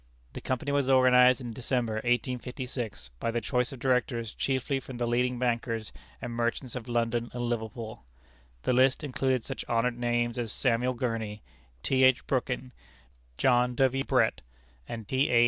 [0.33, 5.05] The Company was organized in December, 1856, by the choice of Directors chiefly from the
[5.05, 8.03] leading bankers and merchants of London and Liverpool.
[8.63, 11.43] The list included such honored names as Samuel Gurney,
[11.83, 12.03] T.
[12.03, 12.25] H.
[12.25, 12.71] Brooking,
[13.37, 14.03] John W.
[14.03, 14.41] Brett,
[14.89, 15.29] and T.
[15.29, 15.39] A.